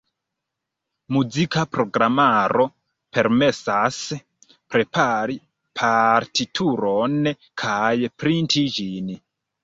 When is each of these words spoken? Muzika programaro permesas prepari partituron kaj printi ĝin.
Muzika 1.15 1.63
programaro 1.73 2.63
permesas 3.17 3.99
prepari 4.75 5.35
partituron 5.81 7.29
kaj 7.65 7.91
printi 8.25 8.65
ĝin. 8.79 9.13